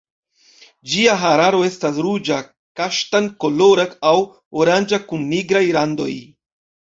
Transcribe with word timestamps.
Ĝia 0.91 1.17
hararo 1.23 1.59
estas 1.65 1.99
ruĝa 2.05 2.39
kaŝtan-kolora 2.81 3.85
aŭ 4.13 4.15
oranĝa 4.63 5.01
kun 5.11 5.27
nigraj 5.35 5.63
randoj. 5.77 6.11